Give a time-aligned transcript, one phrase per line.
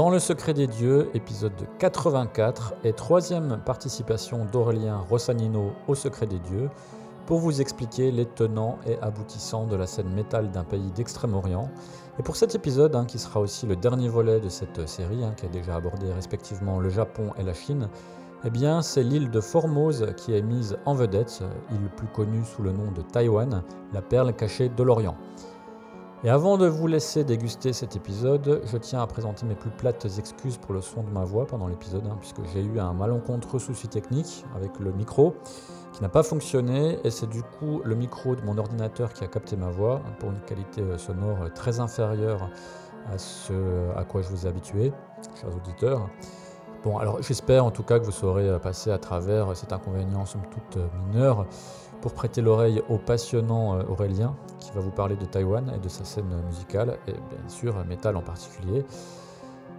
[0.00, 6.38] Dans le secret des dieux, épisode 84 et troisième participation d'Aurélien Rossanino au secret des
[6.38, 6.70] dieux
[7.26, 11.70] pour vous expliquer les tenants et aboutissants de la scène métal d'un pays d'Extrême-Orient.
[12.18, 15.34] Et pour cet épisode, hein, qui sera aussi le dernier volet de cette série, hein,
[15.36, 17.90] qui a déjà abordé respectivement le Japon et la Chine,
[18.46, 22.62] eh bien, c'est l'île de Formose qui est mise en vedette, île plus connue sous
[22.62, 25.18] le nom de Taïwan, la perle cachée de l'Orient.
[26.22, 30.06] Et avant de vous laisser déguster cet épisode, je tiens à présenter mes plus plates
[30.18, 33.58] excuses pour le son de ma voix pendant l'épisode, hein, puisque j'ai eu un malencontreux
[33.58, 35.34] souci technique avec le micro
[35.94, 39.28] qui n'a pas fonctionné, et c'est du coup le micro de mon ordinateur qui a
[39.28, 42.50] capté ma voix pour une qualité euh, sonore très inférieure
[43.10, 43.54] à ce
[43.96, 44.92] à quoi je vous ai habitué,
[45.40, 46.10] chers auditeurs.
[46.84, 50.42] Bon, alors j'espère en tout cas que vous saurez passer à travers cet inconvénient somme
[50.50, 51.46] toute euh, mineur
[52.00, 55.88] pour prêter l'oreille au passionnant euh, Aurélien qui va vous parler de Taïwan et de
[55.88, 58.84] sa scène musicale, et bien sûr métal en particulier.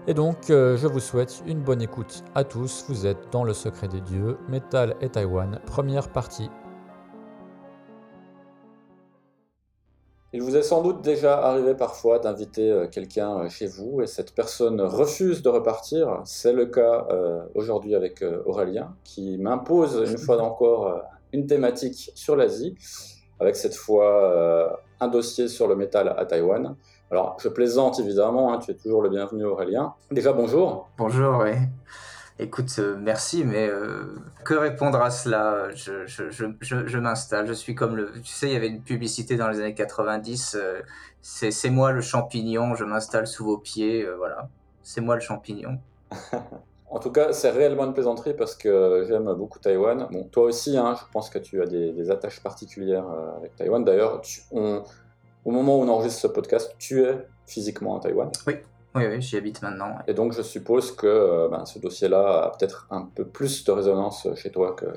[0.08, 2.86] Et donc, euh, je vous souhaite une bonne écoute à tous.
[2.90, 6.50] Vous êtes dans le secret des dieux, métal et Taïwan, première partie.
[10.34, 14.34] Il vous est sans doute déjà arrivé parfois d'inviter euh, quelqu'un chez vous et cette
[14.34, 16.22] personne refuse de repartir.
[16.24, 21.00] C'est le cas euh, aujourd'hui avec euh, Aurélien qui m'impose une fois encore euh,
[21.34, 22.76] une thématique sur l'Asie,
[23.40, 26.76] avec cette fois euh, un dossier sur le métal à Taïwan.
[27.10, 29.94] Alors, je plaisante évidemment, hein, tu es toujours le bienvenu Aurélien.
[30.12, 30.90] Déjà, bonjour.
[30.98, 31.52] Bonjour, oui.
[32.40, 35.70] Écoute, euh, merci, mais euh, que répondre à cela?
[35.76, 38.14] Je, je, je, je, je m'installe, je suis comme le...
[38.22, 40.82] Tu sais, il y avait une publicité dans les années 90, euh,
[41.22, 44.50] c'est moi le champignon, je m'installe sous vos pieds, voilà.
[44.82, 45.80] C'est moi le champignon.
[46.92, 50.08] En tout cas, c'est réellement une plaisanterie parce que j'aime beaucoup Taïwan.
[50.12, 53.56] Bon, toi aussi, hein, je pense que tu as des, des attaches particulières euh, avec
[53.56, 53.86] Taïwan.
[53.86, 54.22] D'ailleurs,
[54.52, 58.30] au moment où on enregistre ce podcast, tu es physiquement à Taïwan.
[58.46, 58.56] Oui,
[58.96, 60.00] oui, oui, j'y habite maintenant.
[60.06, 63.72] Et donc, je suppose que euh, ben, ce dossier-là a peut-être un peu plus de
[63.72, 64.88] résonance chez toi que,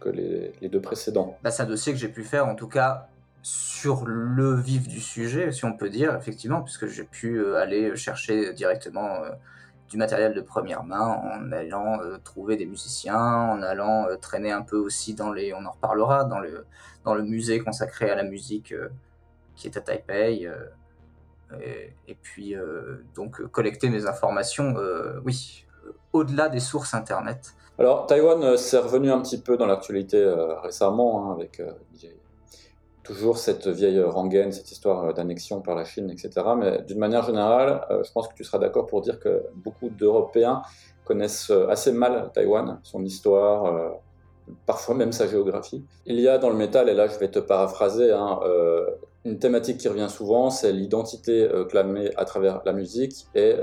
[0.00, 1.38] que les, les deux précédents.
[1.44, 3.06] Bah, c'est un dossier que j'ai pu faire, en tout cas,
[3.42, 7.94] sur le vif du sujet, si on peut dire, effectivement, puisque j'ai pu euh, aller
[7.94, 9.20] chercher directement
[9.88, 14.50] du matériel de première main en allant euh, trouver des musiciens, en allant euh, traîner
[14.50, 16.66] un peu aussi dans les, on en reparlera, dans le,
[17.04, 18.88] dans le musée consacré à la musique euh,
[19.56, 20.50] qui est à Taipei.
[22.08, 22.56] et, puis,
[23.14, 24.74] donc, collecter mes informations,
[25.24, 25.64] oui,
[26.12, 27.54] au-delà des sources Internet.
[27.78, 30.20] Alors, Taïwan, c'est revenu un petit peu dans l'actualité
[30.64, 31.62] récemment, hein, avec
[33.04, 36.30] toujours cette vieille rengaine, cette histoire euh, d'annexion par la Chine, etc.
[36.58, 39.90] Mais d'une manière générale, euh, je pense que tu seras d'accord pour dire que beaucoup
[39.90, 40.62] d'Européens
[41.04, 43.92] connaissent euh, assez mal Taïwan, son histoire,
[44.66, 45.84] parfois même sa géographie.
[46.06, 48.40] Il y a dans le métal, et là je vais te paraphraser, hein,
[49.24, 53.54] une thématique qui revient souvent, c'est l'identité clamée à travers la musique, et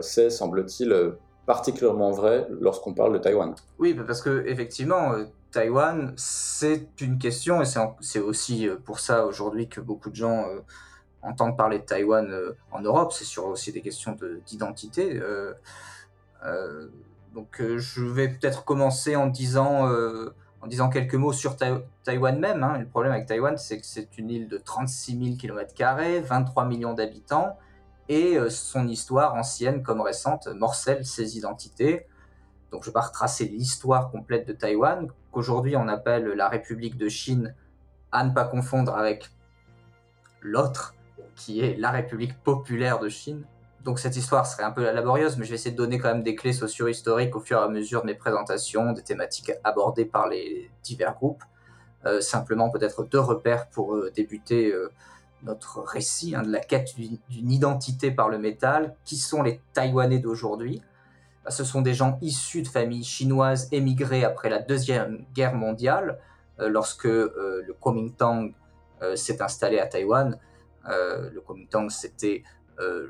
[0.00, 1.14] c'est, semble-t-il,
[1.46, 3.54] particulièrement vrai lorsqu'on parle de Taïwan.
[3.78, 5.12] Oui, parce que effectivement,
[5.50, 7.64] Taïwan, c'est une question, et
[8.00, 10.60] c'est aussi euh, pour ça aujourd'hui que beaucoup de gens euh,
[11.22, 13.12] entendent parler de Taïwan euh, en Europe.
[13.12, 15.20] C'est sur aussi des questions de- d'identité.
[17.34, 19.88] donc, je vais peut-être commencer en disant,
[20.60, 22.62] en disant quelques mots sur Taï- Taïwan même.
[22.62, 22.78] hein.
[22.78, 25.72] Le problème avec Taïwan, c'est que c'est une île de 36 000 km,
[26.24, 27.56] 23 millions d'habitants,
[28.08, 32.06] et son histoire ancienne comme récente morcelle ses identités.
[32.70, 37.08] Donc je vais pas retracer l'histoire complète de Taïwan, qu'aujourd'hui on appelle la République de
[37.08, 37.54] Chine,
[38.12, 39.30] à ne pas confondre avec
[40.40, 40.94] l'autre,
[41.36, 43.44] qui est la République populaire de Chine.
[43.84, 46.22] Donc cette histoire serait un peu laborieuse, mais je vais essayer de donner quand même
[46.22, 50.28] des clés socio-historiques au fur et à mesure de mes présentations, des thématiques abordées par
[50.28, 51.42] les divers groupes.
[52.06, 54.92] Euh, simplement peut-être deux repères pour euh, débuter euh,
[55.42, 58.94] notre récit hein, de la quête d'une identité par le métal.
[59.04, 60.82] Qui sont les Taïwanais d'aujourd'hui?
[61.50, 66.18] Ce sont des gens issus de familles chinoises émigrées après la Deuxième Guerre mondiale,
[66.60, 68.52] euh, lorsque euh, le Kuomintang
[69.02, 70.38] euh, s'est installé à Taïwan.
[70.86, 72.42] Le Kuomintang, c'était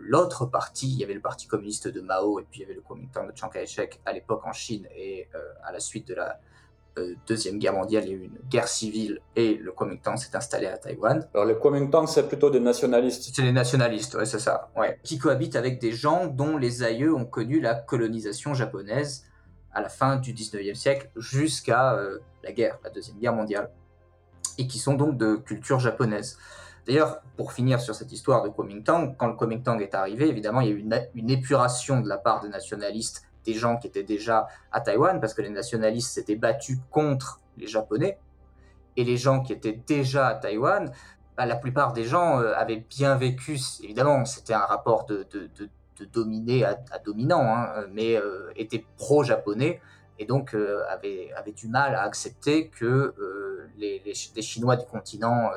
[0.00, 0.88] l'autre parti.
[0.88, 3.30] Il y avait le parti communiste de Mao et puis il y avait le Kuomintang
[3.30, 5.28] de Chiang Kai-shek à l'époque en Chine et
[5.62, 6.40] à la suite de la
[7.26, 10.66] Deuxième Guerre mondiale, il y a eu une guerre civile et le Kuomintang s'est installé
[10.66, 11.26] à Taïwan.
[11.34, 13.30] Alors, les Kuomintang, c'est plutôt des nationalistes.
[13.34, 14.98] C'est les nationalistes, ouais, c'est ça, ouais.
[15.02, 19.24] Qui cohabitent avec des gens dont les aïeux ont connu la colonisation japonaise
[19.72, 21.98] à la fin du 19e siècle jusqu'à
[22.42, 23.70] la guerre, la Deuxième Guerre mondiale,
[24.58, 26.38] et qui sont donc de culture japonaise.
[26.86, 30.68] D'ailleurs, pour finir sur cette histoire de Kuomintang, quand le Kuomintang est arrivé, évidemment, il
[30.68, 34.02] y a eu une, une épuration de la part des nationalistes, des gens qui étaient
[34.02, 38.18] déjà à Taïwan, parce que les nationalistes s'étaient battus contre les Japonais,
[38.96, 40.92] et les gens qui étaient déjà à Taïwan,
[41.36, 45.48] bah, la plupart des gens euh, avaient bien vécu, évidemment, c'était un rapport de, de,
[45.58, 49.80] de, dominé à, dominant, hein, mais euh, étaient pro-japonais,
[50.18, 53.14] et donc euh, avaient, du mal à accepter que
[53.78, 55.50] les, les, Chinois du continent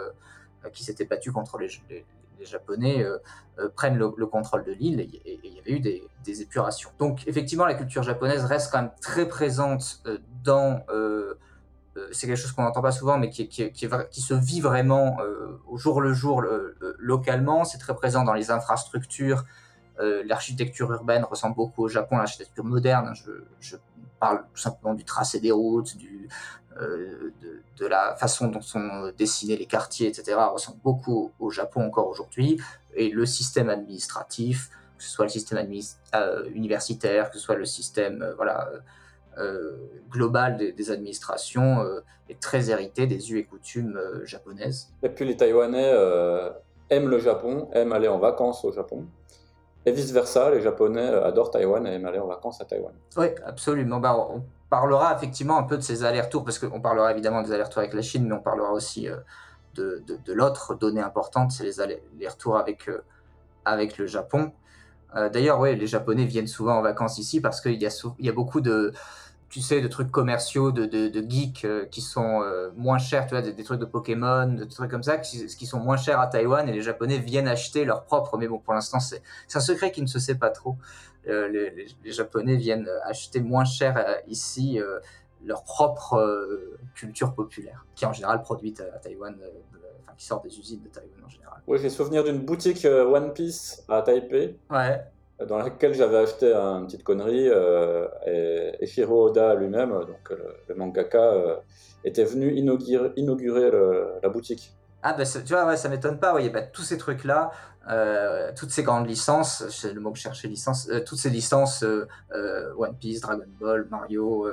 [0.74, 1.70] qui s'étaient battus contre les,
[2.46, 3.06] Japonais
[3.76, 6.90] prennent le, contrôle de l'île, et, il y avait eu des, épurations.
[7.00, 10.04] Donc effectivement, la culture japonaise reste quand même très présente
[10.44, 10.84] dans
[11.98, 15.78] euh, c'est quelque chose qu'on n'entend pas souvent, mais qui, se vit vraiment euh, au
[15.78, 16.44] jour le jour
[16.98, 17.66] localement.
[17.66, 19.44] C'est très présent dans les infrastructures.
[20.00, 23.14] Euh, l'architecture urbaine ressemble beaucoup au Japon, l'architecture moderne.
[23.60, 23.76] Je,
[24.22, 26.30] parle tout simplement du tracé des routes, du,
[26.80, 30.38] de, la façon dont sont dessinés les quartiers, etc.
[30.54, 32.62] ressemble beaucoup au Japon encore aujourd'hui.
[32.94, 35.68] Et le système administratif, que ce soit le système
[36.54, 38.24] universitaire, que ce soit le système
[39.38, 39.72] euh,
[40.10, 44.92] global des, administrations euh, est très hérité des us et coutumes euh, japonaises.
[45.04, 45.94] Et puis les Taïwanais
[46.90, 49.06] aiment le Japon, aiment aller en vacances au Japon.
[49.86, 52.94] Et vice-versa, les Japonais adorent Taïwan et aiment aller en vacances à Taïwan.
[53.18, 54.00] Oui, absolument.
[54.00, 57.80] Bah, on parlera effectivement un peu de ces allers-retours, parce qu'on parlera évidemment des allers-retours
[57.80, 59.08] avec la Chine, mais on parlera aussi
[59.74, 62.90] de, de, l'autre donnée importante, c'est les allers-retours avec,
[63.66, 64.52] avec le Japon.
[65.34, 67.88] D'ailleurs, oui, les Japonais viennent souvent en vacances ici parce qu'il y,
[68.20, 68.94] y, a beaucoup de,
[69.52, 73.28] tu sais, de trucs commerciaux, de, de, de geeks euh, qui sont euh, moins chers,
[73.28, 76.22] tu vois, des, trucs de Pokémon, des trucs comme ça, qui, qui, sont moins chers
[76.22, 78.38] à Taïwan et les Japonais viennent acheter leur propre.
[78.38, 79.22] Mais bon, pour l'instant, c'est
[79.54, 80.78] un secret qui ne se sait pas trop.
[81.28, 81.70] Euh, les,
[82.02, 84.80] les, Japonais viennent acheter moins cher ici
[85.44, 86.40] leur propre
[86.96, 89.36] culture populaire, qui est en général produite à, Taïwan,
[90.02, 91.62] enfin, qui sort des usines de Taïwan en général.
[91.68, 94.56] Oui, j'ai souvenir d'une boutique One Piece à Taipei.
[94.70, 95.02] Ouais
[95.48, 97.48] dans laquelle j'avais acheté une petite connerie.
[97.50, 101.56] Euh, et Eshiro Oda lui-même, donc le, mangaka, euh,
[102.04, 103.72] était venu inaugurer,
[104.22, 104.76] la boutique.
[105.04, 106.34] Ah bah tu vois, ouais, ça m'étonne pas.
[106.34, 107.52] Ouais, bah, tous ces trucs-là,
[107.90, 111.84] euh, toutes ces grandes licences, c'est le mot que je cherchais, licence, toutes ces licences,
[112.78, 114.48] One Piece, Dragon Ball, Mario,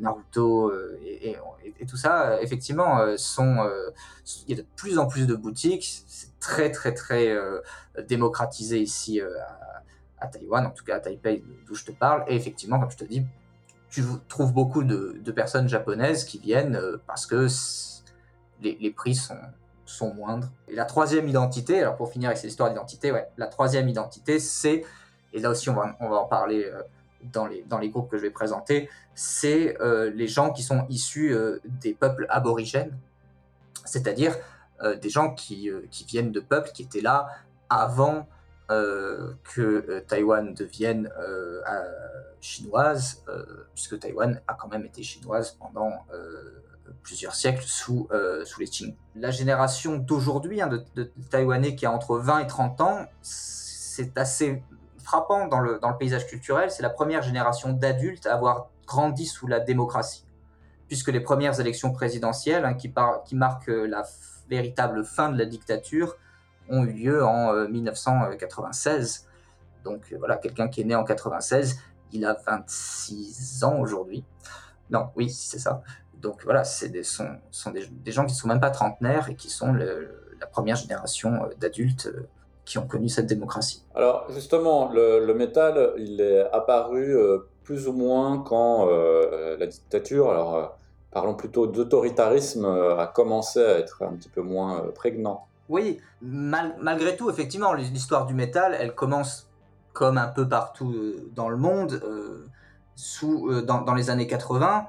[0.00, 0.72] Naruto
[1.04, 1.36] et,
[1.80, 3.70] et, tout ça, effectivement, sont,
[4.48, 6.02] il y a de plus en plus de boutiques.
[6.08, 7.36] C'est très très très
[8.08, 9.20] démocratisé ici
[10.18, 12.24] à Taïwan, en tout cas à Taipei, d'où je te parle.
[12.28, 13.24] Et effectivement, comme je te dis,
[13.90, 17.46] tu trouves beaucoup de, personnes japonaises qui viennent euh, parce que
[18.62, 19.38] les, prix sont,
[19.84, 20.48] sont moindres.
[20.68, 24.38] Et la troisième identité, alors pour finir avec cette histoire d'identité, ouais, la troisième identité,
[24.38, 24.84] c'est,
[25.32, 26.82] et là aussi on va, on va en parler euh,
[27.32, 30.86] dans, les, dans les groupes que je vais présenter, c'est euh, les gens qui sont
[30.88, 31.34] issus
[31.64, 32.96] des peuples aborigènes,
[33.84, 34.34] c'est-à-dire
[35.00, 37.28] des gens qui, qui viennent de peuples qui étaient là
[37.70, 38.26] avant
[38.68, 41.60] que euh, Taïwan devienne euh,
[42.40, 43.24] chinoise,
[43.74, 45.92] puisque Taïwan a quand même été chinoise pendant
[47.02, 48.08] plusieurs siècles sous,
[48.44, 48.94] sous les Qing.
[49.16, 54.62] La génération d'aujourd'hui hein, de, Taïwanais qui a entre 20 et 30 ans, c'est assez
[55.02, 56.70] frappant dans le, dans le paysage culturel.
[56.70, 60.24] C'est la première génération d'adultes à avoir grandi sous la démocratie,
[60.86, 62.92] puisque les premières élections présidentielles hein, qui,
[63.24, 64.04] qui marquent la
[64.48, 66.16] véritable fin de la dictature
[66.68, 69.26] ont eu lieu en 1996.
[69.26, 71.78] Euh, Donc euh, voilà, quelqu'un qui est né en 96,
[72.12, 74.24] il a 26 ans aujourd'hui.
[74.90, 75.82] Non, oui, c'est ça.
[76.20, 77.26] Donc voilà, c'est des, sont,
[77.72, 81.48] des, gens qui ne sont même pas trentenaires et qui sont la première génération euh,
[81.58, 82.10] d'adultes
[82.64, 83.84] qui ont connu cette démocratie.
[83.94, 87.16] Alors justement, le, métal, il est apparu
[87.62, 90.76] plus ou moins quand la dictature, alors
[91.12, 95.46] parlons plutôt d'autoritarisme, a commencé à être un petit peu moins prégnant.
[95.68, 99.48] Oui, malgré tout, effectivement, l'histoire du métal, elle commence
[99.96, 102.46] comme un peu partout euh, dans le monde, euh,
[103.24, 104.86] euh, dans, les années 80,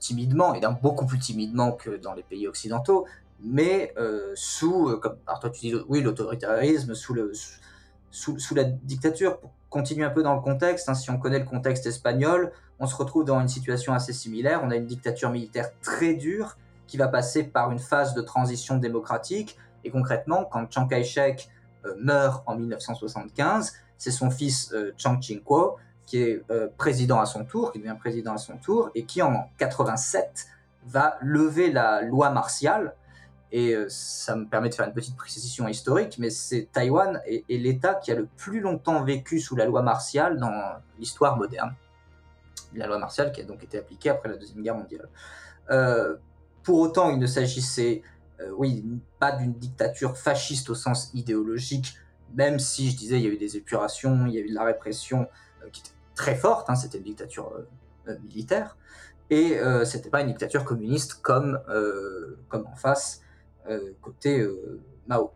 [0.00, 3.06] timidement, et beaucoup plus timidement que dans les pays occidentaux,
[3.44, 3.94] mais
[4.34, 9.38] sous, comme toi tu dis, oui, l'autoritarisme, sous, la dictature.
[9.38, 12.86] Pour continuer un peu dans le contexte, hein, si on connaît le contexte espagnol, on
[12.86, 14.60] se retrouve dans une situation assez similaire.
[14.62, 18.76] On a une dictature militaire très dure qui va passer par une phase de transition
[18.76, 21.48] démocratique et concrètement, quand Chiang Kai-shek
[21.86, 27.26] euh, meurt en 1975, c'est son fils euh, Chiang Ching-kuo qui est euh, président à
[27.26, 30.46] son tour, qui devient président à son tour, et qui en 87
[30.86, 32.94] va lever la loi martiale.
[33.52, 37.94] Et ça me permet de faire une petite précision historique, mais c'est Taïwan et, l'État
[37.94, 41.74] qui a le plus longtemps vécu sous la loi martiale dans l'histoire moderne.
[42.72, 45.06] la loi martiale qui a donc été appliquée après la Deuxième Guerre mondiale.
[46.62, 48.02] Pour autant, il ne s'agissait,
[48.56, 48.84] oui,
[49.18, 51.96] pas d'une dictature fasciste au sens idéologique,
[52.34, 54.54] même si je disais il y a eu des épurations, il y a eu de
[54.54, 55.28] la répression
[55.62, 57.52] euh, qui était très forte, hein, c'était une dictature
[58.24, 58.76] militaire,
[59.30, 61.58] et c'était pas une dictature communiste comme,
[62.48, 63.22] comme en face
[64.02, 64.46] côté
[65.06, 65.32] Mao.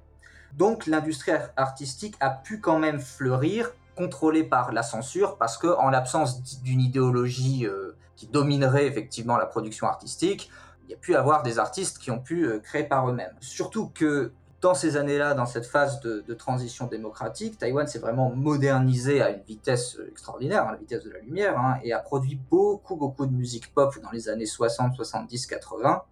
[0.57, 5.91] Donc l'industrie artistique a pu quand même fleurir contrôlé par la censure parce que en
[5.91, 10.51] l'absence d'une idéologie euh, qui dominerait effectivement la production artistique,
[10.87, 13.35] il y a pu avoir des artistes qui ont pu euh, créer par eux-mêmes.
[13.41, 19.21] Surtout que dans ces années-là, dans cette phase de, transition démocratique, Taïwan s'est vraiment modernisé
[19.21, 21.99] à une vitesse euh, extraordinaire, à hein, la vitesse de la lumière, hein, et a
[21.99, 26.03] produit beaucoup, beaucoup de musique pop dans les années 60, 70, 80,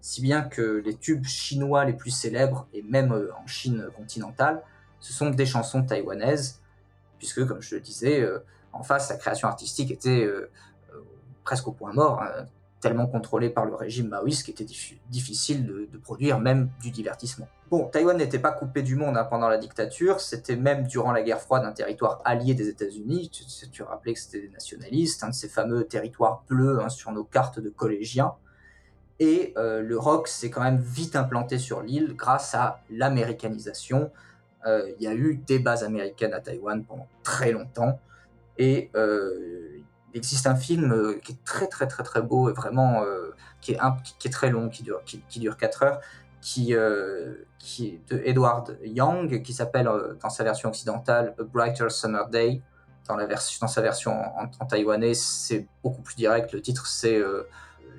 [0.00, 4.62] si bien que les tubes chinois les plus célèbres, et même en Chine continentale,
[5.00, 6.60] ce sont des chansons taïwanaises
[7.18, 10.50] puisque, comme je le disais, euh, en face, sa création artistique était euh,
[10.94, 11.00] euh,
[11.44, 12.46] presque au point mort, hein,
[12.80, 14.66] tellement contrôlée par le régime maoïste qu'il était
[15.10, 17.48] difficile de, produire même du divertissement.
[17.70, 21.22] Bon, Taïwan n'était pas coupé du monde hein, pendant la dictature, c'était même durant la
[21.22, 23.30] guerre froide un territoire allié des États-Unis.
[23.30, 27.12] Tu, tu rappelais que c'était des nationalistes, un de ces fameux territoires bleus hein, sur
[27.12, 28.32] nos cartes de collégiens.
[29.20, 34.12] Et le rock s'est quand même vite implanté sur l'île grâce à l'américanisation,
[34.66, 37.98] euh, il y a eu des bases américaines à Taïwan pendant très longtemps.
[38.58, 39.67] Et euh,
[40.12, 43.04] il existe un film euh, qui est très très très très beau et vraiment
[43.60, 43.78] qui, est
[44.18, 46.00] qui est très long, qui dure, qui, dure 4 heures,
[46.40, 46.74] qui,
[47.58, 52.62] qui est de Edward Young, qui s'appelle dans sa version occidentale A Brighter Summer Day.
[53.08, 56.52] Dans, sa version en, en taïwanais, c'est beaucoup plus direct.
[56.52, 57.18] Le titre, c'est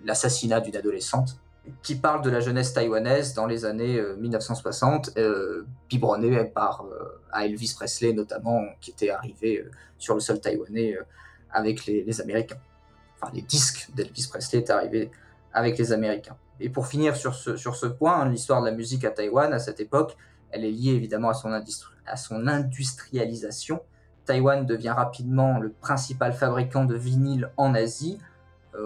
[0.06, 1.40] l'assassinat d'une adolescente
[1.84, 7.42] qui parle de la jeunesse taïwanaise dans les années 1960, euh, euh, biberonné par euh,
[7.42, 9.66] Elvis Presley notamment, qui était arrivé
[9.98, 10.98] sur le sol taïwanais
[11.52, 12.60] avec les, Américains.
[13.16, 15.12] Enfin, les disques d'Elvis Presley étaient arrivés
[15.54, 16.38] avec les Américains.
[16.60, 19.60] Et pour finir sur ce, sur ce point, l'histoire de la musique à Taïwan à
[19.60, 20.16] cette époque,
[20.52, 23.82] elle est liée évidemment à son, à son industrialisation.
[24.26, 28.20] Taïwan devient rapidement le principal fabricant de vinyle en Asie.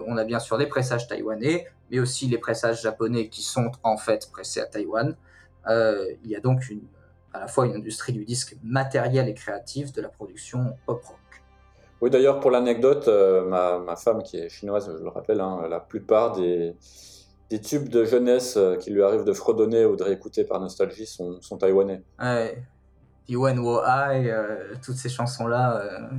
[0.07, 3.97] on a bien sûr des pressages taïwanais, mais aussi les pressages japonais qui sont en
[3.97, 5.15] fait pressés à Taïwan.
[5.67, 6.61] Euh, il y a donc
[7.33, 11.17] à la fois une industrie du disque matériel et créative de la production pop-rock.
[12.03, 15.65] Oui, d'ailleurs, pour l'anecdote, euh, ma, ma, femme qui est chinoise, je le rappelle, hein,
[15.69, 16.75] la plupart des,
[17.49, 21.05] des, tubes de jeunesse euh, qui lui arrivent de fredonner ou de réécouter par nostalgie
[21.05, 22.03] sont, taïwanais.
[22.21, 22.61] Ouais.
[23.29, 24.35] Yuan Wo Ai,
[24.83, 26.09] toutes ces chansons-là,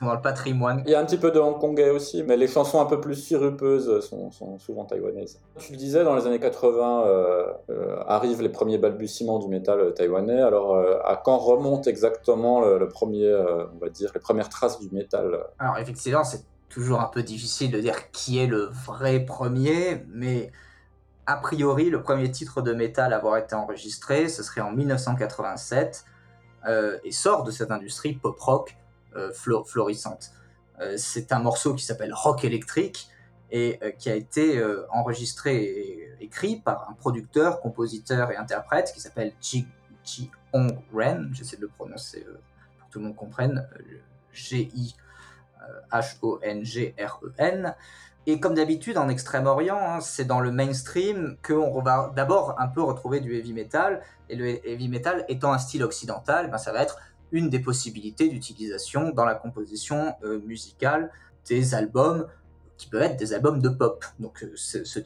[0.00, 0.82] dans le patrimoine.
[0.86, 3.14] Il y a un petit peu de hongkongais aussi, mais les chansons un peu plus
[3.14, 5.40] sirupeuses sont, souvent taïwanaises.
[5.58, 9.94] Tu le disais, dans les années 80 euh, euh, arrivent les premiers balbutiements du métal
[9.94, 10.40] taïwanais.
[10.40, 14.90] Alors, euh, à quand remonte exactement le, premier, on va dire, les premières traces du
[14.90, 15.44] métal?
[15.58, 20.50] Alors, effectivement, c'est toujours un peu difficile de dire qui est le vrai premier, mais
[21.26, 26.04] a priori, le premier titre de métal à avoir été enregistré, ce serait en 1987,
[27.04, 28.74] et sort de cette industrie pop-rock
[29.16, 30.32] euh, florissante.
[30.80, 33.08] Euh, c'est un morceau qui s'appelle Rock électrique
[33.50, 39.00] et euh, qui a été enregistré et écrit par un producteur, compositeur et interprète qui
[39.00, 39.66] s'appelle Ji,
[40.04, 41.28] Ji Hong Ren.
[41.32, 42.26] J'essaie de le prononcer
[42.78, 43.68] pour que tout le monde comprenne.
[44.32, 44.94] G-I-H-O-N-G-R-E-N.
[48.26, 52.82] Et comme d'habitude en Extrême-Orient, hein, c'est dans le mainstream qu'on va d'abord un peu
[52.82, 54.00] retrouver du heavy metal.
[54.30, 56.98] Et le heavy metal étant un style occidental, ben ça va être
[57.34, 61.10] une des possibilités d'utilisation dans la composition euh, musicale
[61.48, 62.28] des albums
[62.76, 64.04] qui peuvent être des albums de pop.
[64.20, 65.00] Donc euh, ce, ce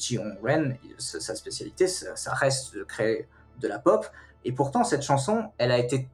[0.45, 3.27] Ren, sa spécialité, ça, reste de créer
[3.61, 4.07] de la pop.
[4.45, 6.07] Et pourtant, cette chanson, elle a été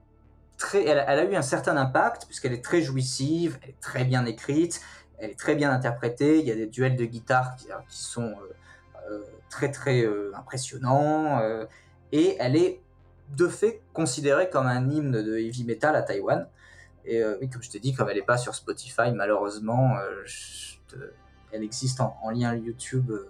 [0.57, 4.25] très, elle, a eu un certain impact puisqu'elle est très jouissive, elle est très bien
[4.25, 4.81] écrite,
[5.19, 6.39] elle est très bien interprétée.
[6.39, 8.37] Il y a des duels de guitare qui, sont
[9.11, 11.41] euh, très très impressionnants
[12.13, 12.84] et elle est
[13.37, 16.47] de fait considérée comme un hymne de heavy metal à Taïwan.
[17.05, 21.07] Et euh, oui, comme je t'ai dit, comme elle n'est pas sur Spotify, malheureusement, euh,
[21.53, 23.29] elle existe en, lien YouTube euh,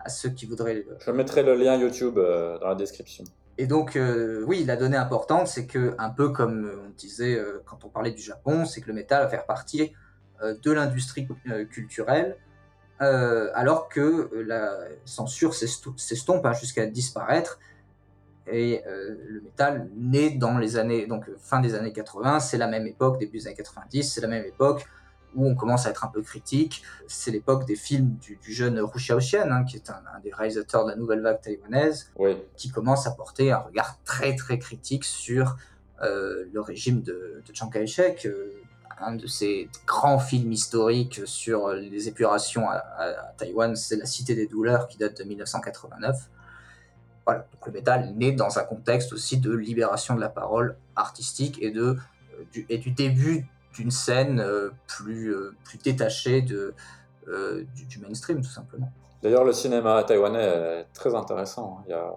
[0.00, 0.86] à ceux qui voudraient.
[1.04, 3.24] Je mettrai le lien YouTube dans la description.
[3.58, 3.98] Et donc,
[4.46, 8.20] oui, la donnée importante, c'est que, un peu comme on disait quand on parlait du
[8.20, 9.94] Japon, c'est que le métal va faire partie
[10.42, 11.26] de l'industrie
[11.70, 12.36] culturelle,
[12.98, 17.58] alors que la censure s'estompe hein, jusqu'à disparaître
[18.46, 22.58] et euh, le métal naît dans les années, donc euh, fin des années 80, c'est
[22.58, 24.86] la même époque, début des années 90, c'est la même époque
[25.34, 26.82] où on commence à être un peu critique.
[27.08, 30.90] C'est l'époque des films du, jeune Ru Xiaoxian, hein, qui est un, des réalisateurs de
[30.90, 32.10] la nouvelle vague taïwanaise,
[32.56, 35.56] qui commence à porter un regard très très critique sur
[36.02, 38.26] euh, le régime de, de Chiang Kai-shek,
[38.98, 44.46] un de ces grands films historiques sur les épurations à, Taïwan, c'est La Cité des
[44.46, 46.30] douleurs qui date de 1989.
[47.26, 51.58] Voilà, donc le métal naît dans un contexte aussi de libération de la parole artistique
[51.60, 51.96] et, de,
[52.52, 54.42] du, et du début d'une scène
[54.86, 56.54] plus, plus détachée du,
[58.00, 58.90] mainstream, tout simplement.
[59.22, 61.82] D'ailleurs, le cinéma taïwanais est très intéressant.
[61.92, 62.12] A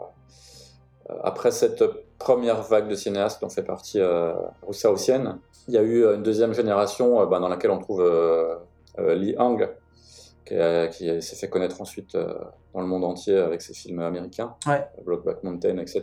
[1.23, 1.83] après cette
[2.19, 4.91] première vague de cinéastes dont fait partie euh, Roussa
[5.69, 8.55] il y a eu une deuxième génération euh, bah, dans laquelle on trouve euh,
[8.97, 9.69] euh, Li Hang,
[10.49, 12.17] qui, qui s'est fait connaître ensuite
[12.73, 14.87] dans le monde entier avec ses films américains, ouais.
[15.05, 16.01] Blockback Mountain, etc.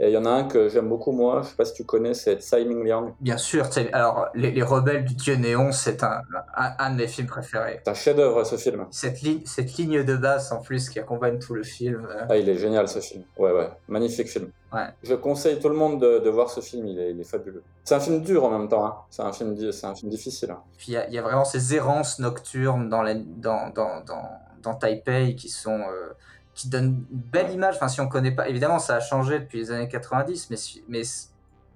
[0.00, 1.84] Et il y en a un que j'aime beaucoup, moi, je sais pas si tu
[1.84, 3.14] connais, c'est Tsai Ming Liang.
[3.20, 6.22] Bien sûr, alors les, Rebelles du Dieu Néon, c'est un,
[6.56, 7.80] un, de mes films préférés.
[7.84, 8.86] C'est un chef-d'œuvre ce film.
[8.90, 12.06] Cette, ligne, cette ligne de basse en plus qui accompagne tout le film.
[12.08, 12.26] Euh.
[12.28, 13.24] Ah, il est génial ce film.
[13.38, 14.50] Ouais, ouais, magnifique film.
[14.72, 14.86] Ouais.
[15.02, 17.64] Je conseille tout le monde de, de voir ce film, il est, il est fabuleux.
[17.82, 18.96] C'est un film dur en même temps, hein.
[19.10, 20.50] c'est un, film, un film difficile.
[20.50, 20.60] Hein.
[20.76, 24.28] Puis il y, y, a vraiment ces errances nocturnes dans, la, dans, dans, dans,
[24.62, 25.80] dans Taipei qui sont.
[25.80, 26.12] Euh,
[26.58, 27.76] qui donne une belle image.
[27.76, 30.56] Enfin, si on connaît pas, évidemment, ça a changé depuis les années 90, mais,
[30.88, 31.02] mais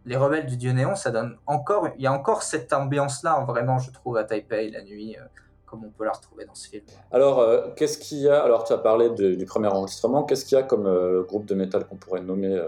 [0.04, 3.78] les rebelles du dieu néon, ça donne encore, il y a encore cette ambiance-là, vraiment,
[3.78, 5.22] je trouve, à Taipei la nuit, euh,
[5.66, 6.82] comme on peut la retrouver dans ce film.
[7.12, 8.42] Alors, euh, qu'est-ce qu'il y a?
[8.42, 10.24] Alors, tu as parlé du premier enregistrement.
[10.24, 12.60] Qu'est-ce qu'il y a comme euh, groupe de métal qu'on pourrait nommer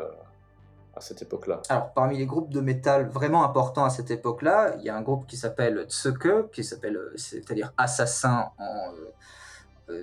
[0.95, 1.63] à cette époque-là?
[1.69, 5.03] Alors, parmi les groupes de métal vraiment importants à cette époque-là, il y a un
[5.03, 8.93] groupe qui s'appelle Tsuke, qui s'appelle, c'est-à-dire assassin en,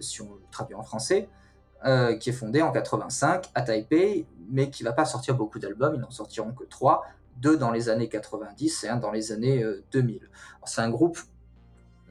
[0.01, 1.29] si on le traduit en français.
[1.83, 5.95] Euh, qui est fondé en 85 à Taipei, mais qui va pas sortir beaucoup d'albums,
[5.95, 7.03] ils n'en sortiront que trois,
[7.37, 10.17] deux dans les années 90 et un dans les années 2000.
[10.17, 10.27] Euh,
[10.65, 11.17] c'est un groupe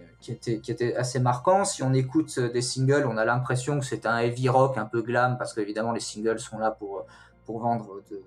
[0.00, 1.64] euh, qui était, qui était assez marquant.
[1.64, 5.02] Si on écoute des singles, on a l'impression que c'est un heavy rock un peu
[5.02, 7.06] glam, parce qu'évidemment les singles sont là pour,
[7.44, 8.20] pour vendre de,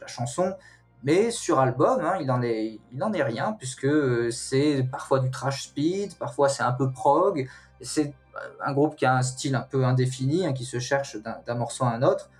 [0.00, 0.54] la chanson.
[1.02, 3.88] Mais sur album, hein, il n'en est, il en est rien, puisque
[4.32, 7.48] c'est parfois du trash speed, parfois c'est un peu prog,
[7.80, 8.12] c'est
[8.60, 11.84] un groupe qui a un style un peu indéfini, hein, qui se cherche d'un morceau
[11.84, 12.30] à un autre,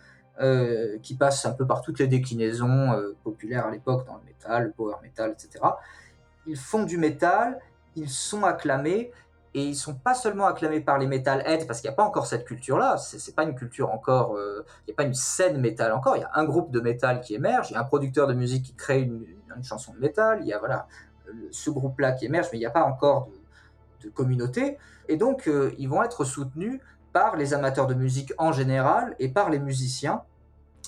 [0.41, 4.25] euh, qui passe un peu par toutes les déclinaisons euh, populaires à l'époque dans le
[4.25, 5.65] métal, le power metal, etc.
[6.47, 7.61] Ils font du métal,
[7.97, 9.11] ils sont acclamés,
[9.55, 12.27] et ils sont pas seulement acclamés par les metalheads, parce qu'il n'y a pas encore
[12.27, 15.93] cette culture-là, c'est pas une culture encore, euh, il n'y a pas une scène métal
[15.93, 18.29] encore, il y a un groupe de métal qui émerge, il y a un producteur
[18.29, 19.27] de musique qui crée une,
[19.63, 20.87] chanson de métal, il y a voilà,
[21.51, 24.79] ce groupe-là qui émerge, mais il n'y a pas encore de, de communauté.
[25.09, 26.81] Et donc, euh, ils vont être soutenus
[27.13, 30.23] par les amateurs de musique en général et par les musiciens.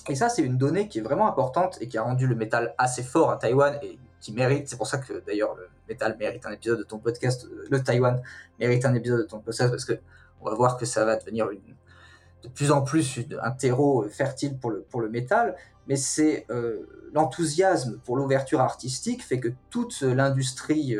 [0.09, 2.73] Et ça, c'est une donnée qui est vraiment importante et qui a rendu le métal
[2.77, 6.45] assez fort à Taïwan et qui mérite, c'est pour ça que d'ailleurs le métal mérite
[6.45, 8.21] un épisode de ton podcast, euh, le Taïwan
[8.59, 9.93] mérite un épisode de ton podcast parce que
[10.41, 14.71] on va voir que ça va devenir de plus en plus un terreau fertile pour
[14.71, 15.55] le, pour le métal,
[15.87, 20.97] mais c'est euh, l'enthousiasme pour l'ouverture artistique fait que toute l'industrie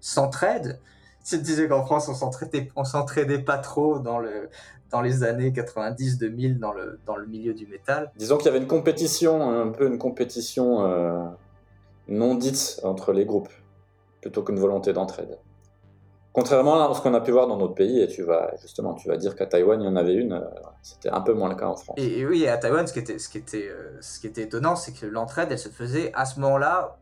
[0.00, 0.78] s'entraide
[1.28, 4.48] tu disais qu'en France, on s'entraidait pas trop dans, le,
[4.90, 8.10] dans les années 90-2000 dans le, dans le milieu du métal.
[8.16, 11.24] Disons qu'il y avait une compétition, un peu une compétition euh,
[12.08, 13.50] non dite entre les groupes,
[14.20, 15.38] plutôt qu'une volonté d'entraide.
[16.32, 19.08] Contrairement à ce qu'on a pu voir dans d'autres pays, et tu vas justement, tu
[19.08, 20.44] vas dire qu'à Taïwan il y en avait une, euh,
[20.82, 21.96] c'était un peu moins le cas en France.
[21.98, 24.76] Et, oui, à Taïwan, ce qui était, ce qui était, euh, ce qui était étonnant,
[24.76, 26.98] c'est que l'entraide, elle se faisait à ce moment-là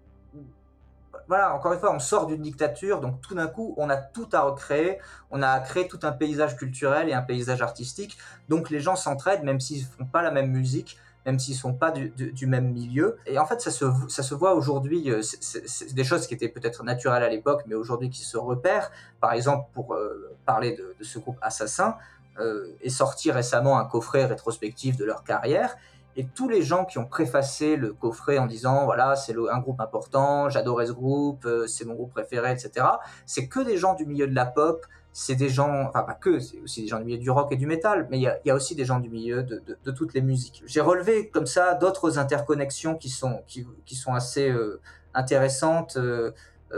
[1.29, 4.29] voilà, encore une fois, on sort d'une dictature, donc tout d'un coup, on a tout
[4.33, 4.99] à recréer,
[5.31, 8.17] on a à créer tout un paysage culturel et un paysage artistique.
[8.49, 11.59] Donc les gens s'entraident, même s'ils ne font pas la même musique, même s'ils ne
[11.59, 13.19] sont pas du, même milieu.
[13.27, 17.25] Et en fait, ça se, voit aujourd'hui, euh, c'est des choses qui étaient peut-être naturelles
[17.25, 18.93] à l'époque, mais aujourd'hui qui se repèrent.
[19.21, 21.97] Par exemple, pour euh, parler de, ce groupe Assassin,
[22.39, 25.77] euh, est sorti récemment un coffret rétrospectif de leur carrière.
[26.17, 29.81] Et tous les gens qui ont préfacé le coffret en disant voilà, c'est un groupe
[29.81, 32.87] important, j'adorais ce groupe, euh, c'est mon groupe préféré, etc.,
[33.27, 36.39] c'est que des gens du milieu de la pop, c'est des gens, enfin pas que,
[36.41, 38.55] c'est aussi des gens du milieu du rock et du métal, mais il y, a,
[38.55, 40.63] aussi des gens du milieu de, toutes les musiques.
[40.67, 44.81] J'ai relevé comme ça d'autres interconnexions qui sont, qui, sont assez euh,
[45.15, 45.97] intéressantes.
[45.97, 46.33] Euh,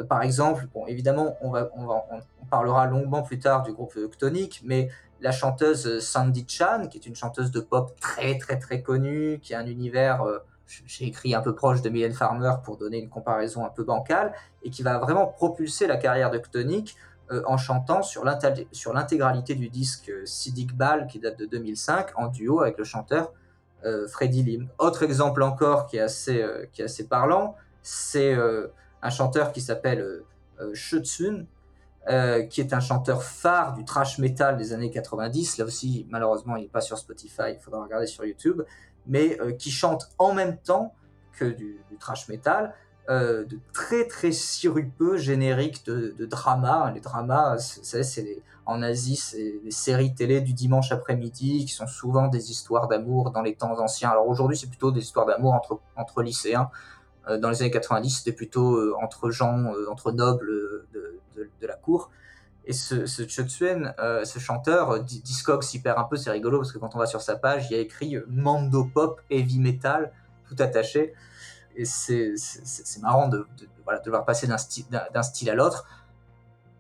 [0.08, 4.88] par exemple, bon, évidemment, on, va, on, parlera longuement plus tard du groupe Octonic, mais
[5.20, 9.54] la chanteuse Sandy Chan, qui est une chanteuse de pop très très très connue, qui
[9.54, 13.08] a un univers, euh, j'ai écrit un peu proche de Mylène Farmer pour donner une
[13.08, 16.38] comparaison un peu bancale, et qui va vraiment propulser la carrière de
[17.30, 22.28] euh, en chantant sur l'intégralité du disque euh, Sidic Ball qui date de 2005 en
[22.28, 23.34] duo avec le chanteur
[23.84, 24.68] euh, Freddie Lim.
[24.78, 28.34] Autre exemple encore qui est assez, qui est assez parlant, c'est
[29.02, 30.22] un chanteur qui s'appelle
[30.72, 31.46] Shutsun,
[32.08, 35.58] euh, qui est un chanteur phare du trash metal des années 90.
[35.58, 38.62] Là aussi, malheureusement, il n'est pas sur Spotify, il faudra regarder sur YouTube,
[39.06, 40.94] mais euh, qui chante en même temps
[41.32, 42.74] que du, trash metal.
[43.10, 46.92] euh, de très très sirupeux génériques de, de drama.
[46.94, 52.28] Les dramas, c'est en Asie, c'est les séries télé du dimanche après-midi qui sont souvent
[52.28, 54.10] des histoires d'amour dans les temps anciens.
[54.10, 56.70] Alors aujourd'hui, c'est plutôt des histoires d'amour entre, entre lycéens.
[57.28, 60.48] Euh, dans les années 90, c'était plutôt euh, entre gens, entre nobles
[60.92, 62.10] de, la cour.
[62.64, 66.78] Et ce, ce Chotsuen, ce chanteur, Discogs s'y perd un peu, c'est rigolo parce que
[66.78, 70.12] quand on va sur sa page, il y a écrit Mando Pop, Heavy Metal,
[70.48, 71.14] tout attaché
[71.78, 72.34] et c'est
[73.00, 75.86] marrant de, de, voilà, voir passer d'un style, à l'autre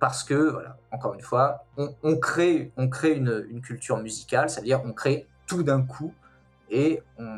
[0.00, 0.58] parce que,
[0.92, 5.26] encore une fois, on, on crée, on crée une, une, culture musicale, c'est-à-dire on crée
[5.46, 6.12] tout d'un coup
[6.70, 7.36] et on,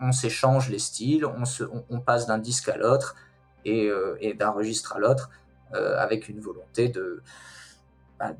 [0.00, 3.16] on s'échange les styles, on, se, on, passe d'un disque à l'autre
[3.64, 5.30] et, euh, d'un registre à l'autre
[5.74, 7.22] euh, avec une volonté de
[8.18, 8.32] bah,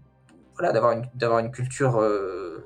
[0.55, 2.65] voilà, d'avoir une, culture euh,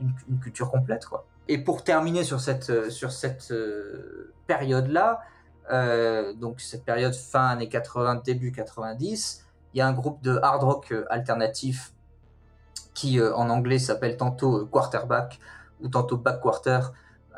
[0.00, 1.26] une, culture complète quoi.
[1.48, 3.52] Et pour terminer sur cette sur cette
[4.46, 5.20] période là,
[6.34, 10.62] donc cette période fin années 80, début 90, il y a un groupe de hard
[10.62, 11.92] rock alternatif
[12.94, 15.38] qui en anglais s'appelle tantôt quarterback
[15.80, 16.80] ou tantôt back quarter,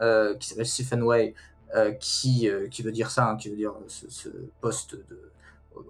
[0.01, 1.35] qui s'appelle Stephen Way,
[1.75, 4.29] euh, qui, qui veut dire ça, hein, qui veut dire ce,
[4.61, 4.97] poste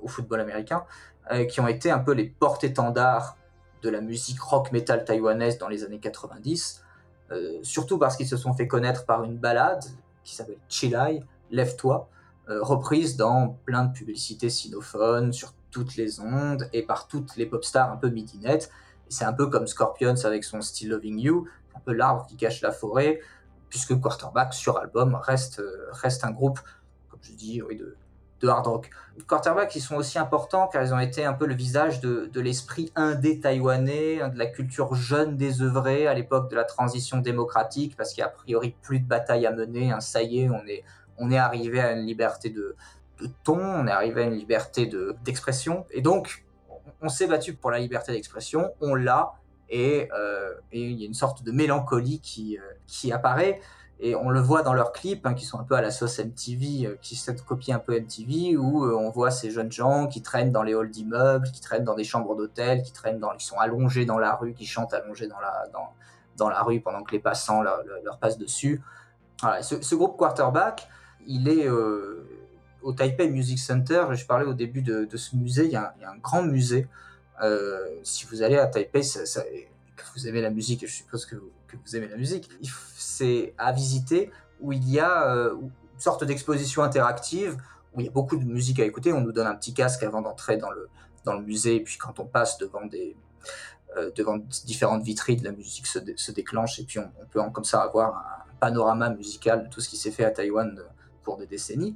[0.03, 0.85] au football américain,
[1.49, 3.37] qui ont été un peu les porte-étendards
[3.83, 6.83] de la musique rock metal taïwanaise dans les années 90,
[7.63, 9.85] surtout parce qu'ils se sont fait connaître par une balade
[10.25, 12.09] qui s'appelle Chilai, Lève-toi,
[12.49, 17.47] euh, reprise dans plein de publicités sinophones, sur toutes les ondes et par toutes les
[17.47, 18.71] pop stars un peu midinettes.
[19.09, 22.61] C'est un peu comme Scorpions avec son Still Loving You, un peu l'arbre qui cache
[22.61, 23.21] la forêt,
[23.71, 26.61] puisque Quarterback sur album reste, euh, reste un groupe,
[27.09, 27.97] comme je dis, oui, de,
[28.41, 28.91] de hard rock.
[29.27, 32.41] Quarterback, ils sont aussi importants car ils ont été un peu le visage de, de
[32.41, 38.11] l'esprit indé taïwanais, de la culture jeune désœuvrée à l'époque de la transition démocratique, parce
[38.11, 39.93] qu'il y a a priori plus de bataille à mener.
[39.93, 40.85] Hein, ça y est, on est,
[41.19, 42.77] on est arrivé à une liberté de,
[43.21, 44.91] de ton, on est arrivé à une liberté
[45.25, 45.87] d'expression.
[45.91, 46.45] et donc,
[47.03, 49.33] on s'est battu pour la liberté d'expression, on l'a,
[49.71, 53.61] et, euh, et, il y a une sorte de mélancolie qui, euh, qui apparaît.
[54.03, 56.19] Et on le voit dans leurs clips, hein, qui sont un peu à la sauce
[56.19, 60.23] MTV, euh, qui se copient un peu MTV, où on voit ces jeunes gens qui
[60.23, 63.47] traînent dans les halls d'immeubles, qui traînent dans des chambres d'hôtel, qui traînent dans, qui
[63.47, 65.93] sont allongés dans la rue, qui chantent allongés dans la, dans,
[66.37, 67.85] dans la rue pendant que les passants leur,
[68.21, 68.83] passent dessus.
[69.43, 70.89] Voilà, ce, groupe Quarterback,
[71.27, 71.69] il est
[72.83, 74.05] au Taipei Music Center.
[74.13, 75.67] Je parlais au début de, ce musée.
[75.67, 76.89] Il y, a, un grand musée.
[77.43, 79.43] Euh, si vous allez à Taipei, ça,
[80.15, 82.51] vous aimez la musique, je suppose que vous, aimez la musique,
[82.97, 87.57] c'est à visiter où il y a euh, une sorte d'exposition interactive
[87.95, 89.13] où il y a beaucoup de musique à écouter.
[89.13, 90.89] On nous donne un petit casque avant d'entrer dans le,
[91.25, 91.77] dans le musée.
[91.77, 93.17] Et puis quand on passe devant des,
[93.97, 97.65] euh, devant différentes vitrines, la musique se, dé, se déclenche et puis on, peut comme
[97.65, 100.81] ça avoir un panorama musical de tout ce qui s'est fait à Taïwan
[101.23, 101.95] pour des décennies.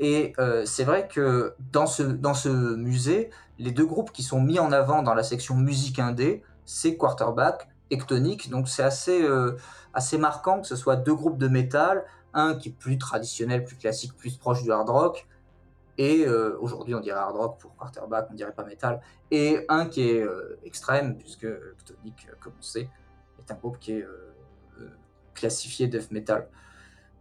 [0.00, 0.32] Et
[0.64, 4.72] c'est vrai que dans ce, dans ce musée, les deux groupes qui sont mis en
[4.72, 8.50] avant dans la section musique indé, c'est Quarterback et Tonic.
[8.50, 9.56] Donc c'est assez, euh,
[9.92, 13.76] assez marquant que ce soit deux groupes de métal, un qui est plus traditionnel, plus
[13.76, 15.28] classique, plus proche du hard rock,
[15.96, 19.86] et euh, aujourd'hui on dirait hard rock pour Quarterback, on dirait pas métal, et un
[19.86, 21.46] qui est euh, extrême, puisque
[21.84, 22.90] Tonic, comme on sait,
[23.38, 24.06] est un groupe qui est
[25.34, 26.48] classifié death metal.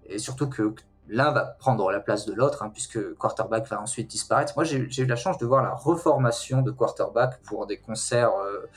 [0.06, 0.74] Et surtout que
[1.10, 4.54] l'un va prendre la place de l'autre, hein, puisque quarterback va ensuite disparaître.
[4.56, 8.70] Moi, j'ai eu la chance de voir la reformation de quarterback pour des concerts euh,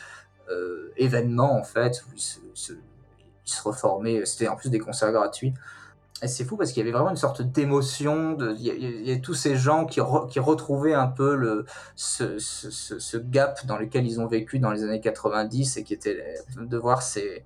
[0.51, 2.73] euh, événements, en fait, où il se, se,
[3.63, 4.25] reformait.
[4.27, 5.55] C'était en plus des concerts gratuits.
[6.23, 8.37] Et c'est fou parce qu'il y avait vraiment une sorte d'émotion.
[8.59, 13.17] Il, y y a tous ces gens qui, re, qui retrouvaient un peu le, ce,
[13.19, 17.03] gap dans lequel ils ont vécu dans les années 90 et qui était de voir
[17.03, 17.45] ces,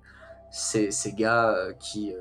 [0.50, 2.14] ces, gars euh, qui.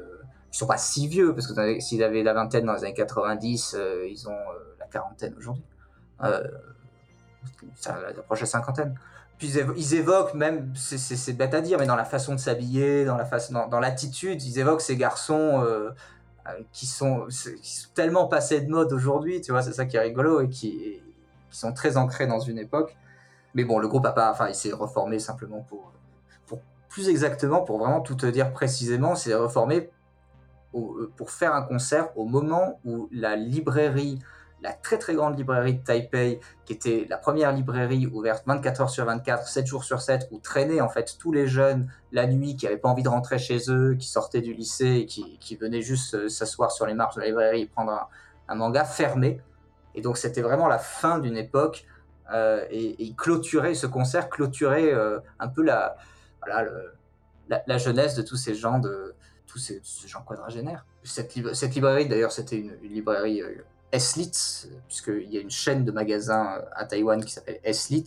[0.51, 3.75] Ils sont pas si vieux, parce que s'ils avaient la vingtaine dans les années 90,
[3.77, 5.63] euh, ils ont euh, la quarantaine aujourd'hui.
[6.23, 6.43] Euh,
[7.75, 8.95] ça approche la cinquantaine.
[9.37, 13.15] Puis ils évoquent même, c'est bête à dire, mais dans la façon de s'habiller, dans
[13.15, 13.25] la
[13.67, 15.91] dans, l'attitude, ils évoquent ces garçons euh,
[16.73, 20.01] qui, sont, qui sont tellement passés de mode aujourd'hui, tu vois, c'est ça qui est
[20.01, 21.01] rigolo, et qui,
[21.51, 22.97] sont très ancrés dans une époque.
[23.55, 25.93] Mais bon, le groupe a pas, enfin, il s'est reformé simplement pour,
[26.45, 26.59] pour,
[26.89, 29.89] plus exactement, pour vraiment tout te dire précisément, c'est reformé
[30.71, 34.19] pour faire un concert au moment où la librairie,
[34.61, 38.89] la très très grande librairie de Taipei, qui était la première librairie ouverte 24 heures
[38.89, 42.55] sur 24, 7 jours sur 7, où traînaient en fait tous les jeunes la nuit
[42.55, 45.81] qui n'avaient pas envie de rentrer chez eux, qui sortaient du lycée qui, qui venaient
[45.81, 48.07] juste euh, s'asseoir sur les marches de la librairie et prendre
[48.47, 49.41] un, manga fermé.
[49.95, 51.85] Et donc c'était vraiment la fin d'une époque.
[52.31, 55.95] Euh, et, et clôturer ce concert, clôturer euh, un peu la,
[56.45, 56.69] voilà,
[57.65, 59.15] la, jeunesse de tous ces gens de,
[59.49, 60.85] tous ces, ces gens quadragénaires.
[61.03, 65.91] Cette, cette librairie, d'ailleurs, c'était une, librairie euh, S-Lit, puisqu'il y a une chaîne de
[65.91, 68.05] magasins à Taïwan qui s'appelle S-Lit,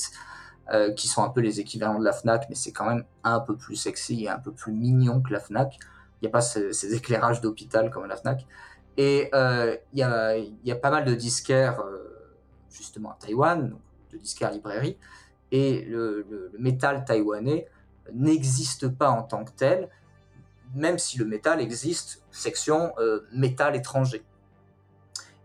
[0.96, 3.56] qui sont un peu les équivalents de la FNAC, mais c'est quand même un peu
[3.56, 5.74] plus sexy et un peu plus mignon que la FNAC.
[5.74, 8.46] Il n'y a pas ces, éclairages d'hôpital comme la FNAC.
[8.96, 11.82] Et il y, a, y, a, pas mal de disquaires,
[12.70, 13.76] justement à Taïwan,
[14.12, 14.96] de disquaires librairies,
[15.50, 17.66] et le métal taïwanais
[18.12, 19.88] n'existe pas en tant que tel,
[20.74, 24.24] même si le métal existe, section euh, métal étranger.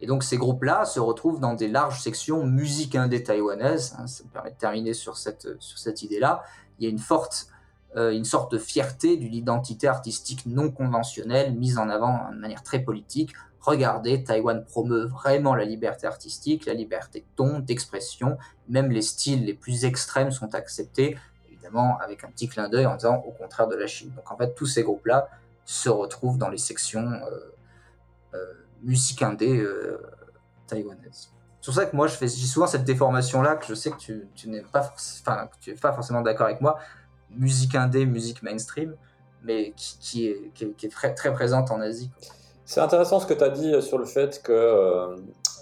[0.01, 3.95] Et donc ces groupes-là se retrouvent dans des larges sections musique indé taïwanaise.
[3.97, 6.43] Hein, ça me permet de terminer sur cette, sur cette idée-là.
[6.79, 7.47] Il y a une forte,
[7.95, 12.63] euh, une sorte de fierté d'une identité artistique non conventionnelle mise en avant de manière
[12.63, 13.33] très politique.
[13.59, 18.37] Regardez, Taïwan promeut vraiment la liberté artistique, la liberté de ton, d'expression.
[18.69, 21.17] Même les styles les plus extrêmes sont acceptés
[21.99, 24.11] avec un petit clin d'œil en disant au contraire de la Chine.
[24.15, 25.29] Donc en fait, tous ces groupes-là
[25.65, 27.53] se retrouvent dans les sections euh,
[28.33, 28.53] euh,
[28.83, 30.01] musique indé euh,
[30.65, 31.29] taïwanaise.
[31.59, 34.49] C'est pour ça que moi, je fais souvent cette déformation-là, que je sais que tu,
[34.49, 36.79] n'es pas, enfin, tu es pas forcément d'accord avec moi.
[37.31, 38.95] Musique indé, musique mainstream,
[39.43, 42.09] mais qui, est, très, présente en Asie.
[42.63, 45.17] C'est intéressant ce que tu as dit sur le fait que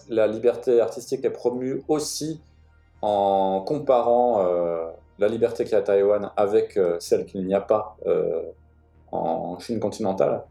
[0.10, 2.40] la liberté artistique est promue aussi
[3.02, 4.46] en comparant
[5.20, 8.42] la liberté qu'il y a à Taïwan avec euh, celle qu'il n'y a pas euh,
[9.12, 10.44] en Chine continentale,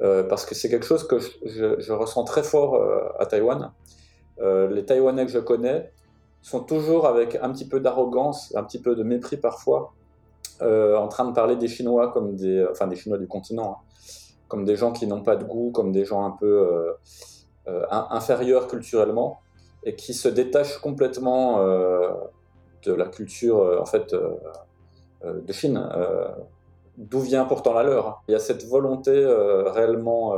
[0.00, 2.80] euh, parce que c'est quelque chose que je, ressens très fort
[3.18, 3.72] à Taïwan.
[4.38, 5.92] les Taïwanais que je connais
[6.40, 9.92] sont toujours avec un petit peu d'arrogance, un petit peu de mépris parfois,
[10.62, 13.84] en train de parler des Chinois comme des, enfin des Chinois du continent, hein,
[14.48, 16.94] comme des gens qui n'ont pas de goût, comme des gens un peu
[17.90, 19.40] inférieurs culturellement
[19.84, 21.60] et qui se détachent complètement
[22.82, 24.34] de la culture euh, en fait euh,
[25.24, 25.88] euh, de Chine.
[26.96, 29.24] D'où vient pourtant la leur Il y a cette volonté
[29.66, 30.34] réellement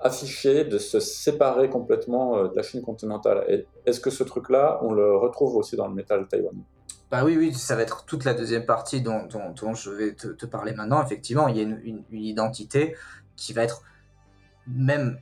[0.00, 3.64] affichée de se séparer complètement de la Chine continentale.
[3.84, 6.64] Est-ce que ce truc-là, on le retrouve aussi dans le métal taïwanais?
[7.12, 10.46] Bah oui, oui, ça va être toute la deuxième partie dont, dont, je vais te,
[10.46, 11.00] parler maintenant.
[11.04, 12.96] Effectivement, il y a une, identité
[13.36, 13.82] qui va être
[14.66, 15.20] même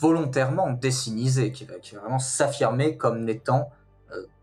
[0.00, 3.70] volontairement décinisée, qui va, qui va vraiment s'affirmer comme n'étant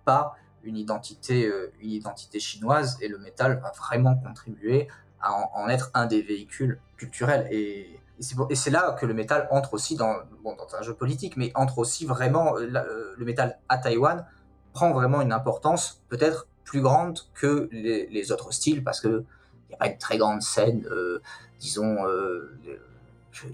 [0.05, 4.87] pas une identité, euh, une identité chinoise et le métal va vraiment contribuer
[5.21, 7.47] à en, être un des véhicules culturels.
[7.51, 11.51] Et, c'est là que le métal entre aussi dans, bon, dans un jeu politique, mais
[11.53, 14.25] entre aussi vraiment, euh, euh, le métal à Taïwan
[14.71, 19.25] prend vraiment une importance peut-être plus grande que les, autres styles, parce qu'il
[19.69, 20.87] n'y a pas une très grande scène,
[21.59, 21.97] disons,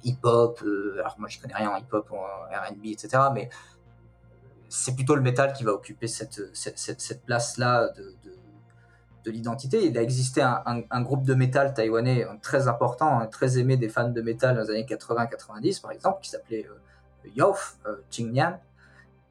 [0.03, 0.63] hip-hop,
[0.97, 3.49] alors moi je connais rien en hip-hop, en RB, etc., mais
[4.71, 8.15] c'est plutôt le métal qui va occuper cette, cette, place-là de,
[9.25, 9.85] de, l'identité.
[9.85, 14.09] Il a existé un, groupe de métal taïwanais très important, hein, très aimé des fans
[14.09, 17.97] de métal dans les années 80-90, par exemple, qui s'appelait euh, Yof, euh,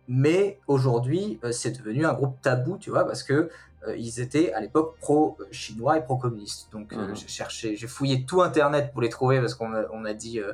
[0.08, 3.50] Mais aujourd'hui, euh, c'est devenu un groupe tabou, tu vois, parce que
[3.86, 6.68] euh, ils étaient à l'époque pro-chinois et pro-communistes.
[6.72, 7.14] Donc mmh.
[7.14, 10.52] j'ai cherché, j'ai fouillé tout Internet pour les trouver parce qu'on on a dit euh,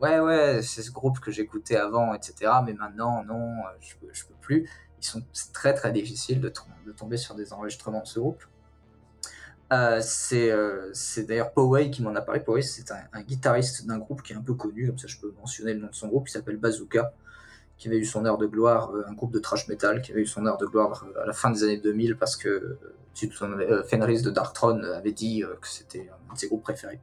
[0.00, 2.52] ouais, ouais, c'est ce groupe que j'écoutais avant, etc.
[2.64, 4.68] Mais maintenant, non, euh, je je peux plus.
[5.00, 5.22] Ils sont
[5.52, 6.52] très très difficiles de,
[6.96, 8.42] tomber sur des enregistrements de ce groupe.
[9.72, 12.40] Euh, c'est euh, d'ailleurs Poway qui m'en a parlé.
[12.40, 15.32] Poway, c'est un, guitariste d'un groupe qui est un peu connu, comme ça je peux
[15.38, 17.12] mentionner le nom de son groupe, qui s'appelle Bazooka,
[17.76, 20.26] qui avait eu son heure de gloire, un groupe de trash metal, qui avait eu
[20.26, 22.78] son heure de gloire à la fin des années 2000 parce que
[23.14, 27.00] Fenris de Darktron avait dit que c'était un de ses groupes préférés.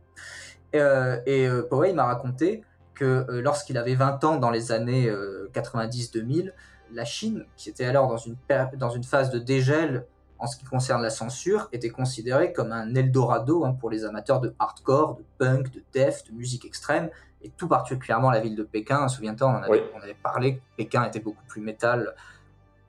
[0.79, 5.09] Euh, et euh, Poway m'a raconté que euh, lorsqu'il avait 20 ans dans les années
[5.53, 6.53] 90-2000,
[6.93, 8.37] la Chine, qui était alors dans une,
[8.77, 10.05] dans une phase de dégel
[10.37, 14.39] en ce qui concerne la censure, était considérée comme un Eldorado hein, pour les amateurs
[14.39, 17.09] de hardcore, de punk, de death, de musique extrême,
[17.41, 19.07] et tout particulièrement la ville de Pékin.
[19.07, 22.13] Souviens-toi, on, on, avait parlé que Pékin était beaucoup plus métal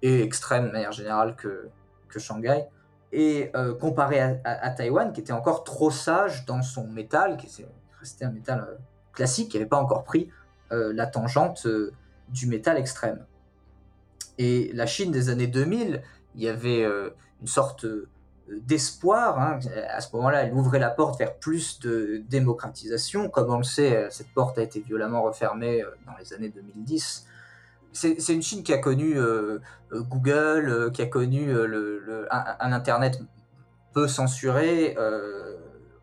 [0.03, 1.69] et extrême de manière générale que,
[2.09, 2.67] que Shanghai
[3.17, 7.65] et euh, comparé à, Taïwan, qui était encore trop sage dans son métal, qui
[7.99, 8.75] restait un métal euh,
[9.15, 10.29] classique, qui n'avait pas encore pris
[10.71, 11.67] euh, la tangente
[12.29, 13.25] du métal extrême.
[14.37, 16.03] Et la Chine des années 2000,
[16.35, 17.87] il y avait une sorte
[18.51, 19.41] d'espoir.
[19.41, 19.61] Hein.
[19.89, 23.31] À ce moment-là, elle ouvrait la porte vers plus de démocratisation.
[23.31, 27.27] Comme on le sait, cette porte a été violemment refermée dans les années 2010
[27.97, 29.61] c'est une Chine qui a connu euh,
[29.93, 31.51] euh, Google, euh, qui a connu
[32.31, 33.23] un, Internet
[33.95, 34.97] peu censuré.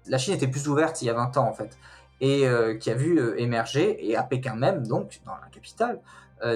[0.08, 1.78] la Chine était plus ouverte il y a 20 ans, en fait,
[2.20, 2.48] et
[2.80, 6.00] qui a vu émerger, et à Pékin même, donc, dans la capitale,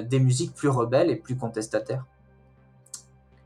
[0.02, 2.06] des musiques plus rebelles et plus contestataires.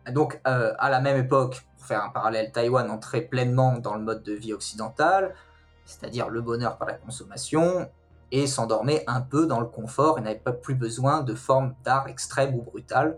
[0.10, 4.24] Donc, à la même époque, pour faire un parallèle, Taïwan entrait pleinement dans le mode
[4.24, 5.36] de vie occidental,
[5.84, 7.90] c'est-à-dire le bonheur par la consommation,
[8.32, 12.08] et s'endormaient un peu dans le confort et n'avaient pas plus besoin de formes d'art
[12.08, 13.18] extrêmes ou brutales.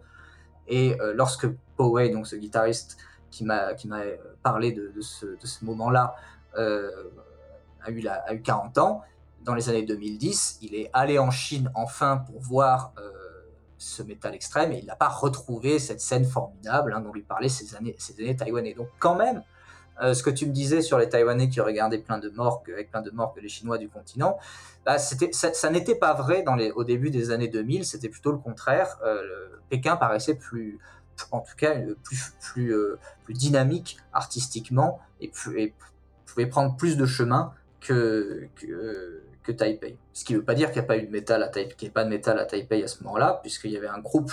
[0.68, 1.48] Et lorsque
[1.78, 2.98] Poway, donc ce guitariste
[3.30, 3.74] qui m'a
[4.42, 6.16] parlé de, ce, de ce moment-là,
[6.56, 9.02] a, eu la, a eu 40 ans,
[9.42, 12.94] dans les années 2010, il est allé en Chine enfin pour voir
[13.78, 17.50] ce métal extrême et il n'a pas retrouvé cette scène formidable hein, dont lui parlait
[17.50, 18.74] ces années, ces années taïwanais.
[18.74, 19.44] Donc quand même,
[20.02, 22.90] euh, ce que tu me disais sur les Taïwanais qui regardaient plein de morgues, avec
[22.90, 24.38] plein de morgues les Chinois du continent,
[24.86, 26.44] bah, ça, n'était pas vrai
[26.76, 28.98] au début des années 2000, c'était plutôt le contraire.
[29.06, 30.80] Euh, Pékin paraissait plus,
[31.32, 35.30] en tout cas, euh, plus dynamique artistiquement et,
[36.26, 39.98] pouvait prendre plus de chemin que, que, que Taipei.
[40.14, 42.04] Ce qui ne veut pas dire qu'il n'y a pas de métal à Taipei, pas
[42.04, 44.32] de métal à Taipei à ce moment-là, puisqu'il y avait un groupe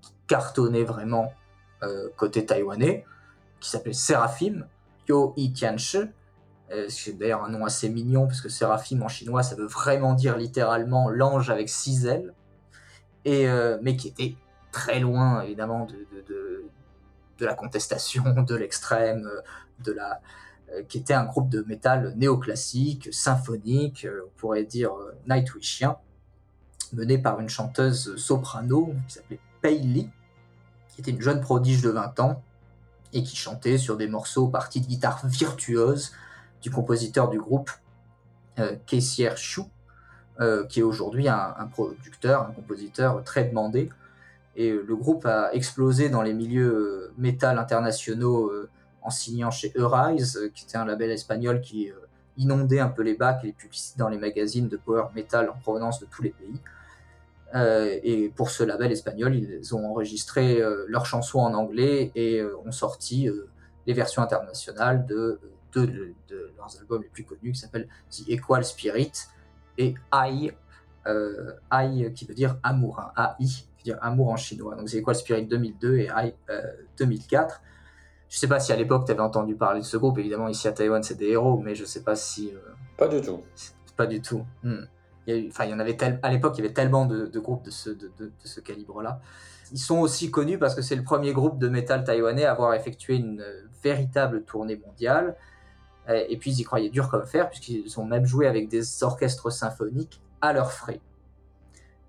[0.00, 1.32] qui cartonnait vraiment
[2.16, 3.04] côté taïwanais,
[3.58, 4.66] qui s'appelait Seraphim,
[5.08, 5.98] Yo I Tianshi.
[6.70, 10.14] Euh, c'est d'ailleurs un nom assez mignon, parce que Seraphim en chinois, ça veut vraiment
[10.14, 12.32] dire littéralement l'ange avec six ailes,
[13.24, 14.36] et, euh, mais qui était
[14.70, 16.64] très loin, évidemment, de, de,
[17.38, 19.28] de, la contestation, de l'extrême,
[19.84, 20.20] de la,
[20.74, 25.96] euh, qui était un groupe de métal néoclassique, symphonique, euh, on pourrait dire euh, nightwishien,
[26.92, 30.08] mené par une chanteuse soprano qui s'appelait Pei Li,
[30.88, 32.42] qui était une jeune prodige de 20 ans
[33.12, 36.12] et qui chantait sur des morceaux parties de guitare virtuose
[36.62, 37.70] du compositeur du groupe,
[38.58, 39.62] euh, Kessier Shu,
[40.68, 43.90] qui est aujourd'hui un, producteur, un compositeur très demandé.
[44.56, 48.50] Et le groupe a explosé dans les milieux métal internationaux
[49.02, 51.94] en signant chez Eurise, euh, qui était un label espagnol qui euh,
[52.36, 55.58] inondait un peu les bacs et les publicités dans les magazines de power metal en
[55.58, 56.60] provenance de tous les pays.
[57.54, 62.72] Euh, et pour ce label espagnol, ils ont enregistré leurs chansons en anglais et ont
[62.72, 63.28] sorti
[63.86, 65.40] les versions internationales de
[65.74, 69.12] deux de, leurs albums les plus connus qui s'appellent The Equal Spirit
[69.78, 70.52] et Ai,
[71.06, 74.76] Ai qui veut dire amour, hein, AI, qui veut dire amour en chinois.
[74.76, 76.34] Donc The Equal Spirit 2002 et Ai
[76.98, 77.60] 2004.
[78.32, 80.16] Je sais pas si à l'époque tu avais entendu parler de ce groupe.
[80.16, 82.50] Évidemment, ici à Taïwan, c'est des héros, mais je sais pas si.
[82.54, 82.60] Euh,
[82.96, 83.42] pas du tout.
[83.94, 84.42] Pas du tout.
[84.62, 84.84] Hmm.
[85.26, 86.18] Y, enfin, il y en avait tel...
[86.22, 89.20] à l'époque, il y avait tellement de, groupes de ce, de, ce calibre-là.
[89.72, 92.74] Ils sont aussi connus parce que c'est le premier groupe de métal taïwanais à avoir
[92.74, 95.36] effectué une euh, véritable tournée mondiale.
[96.08, 99.52] Et puis ils y croyaient dur comme fer, puisqu'ils ont même joué avec des orchestres
[99.52, 101.00] symphoniques à leurs frais.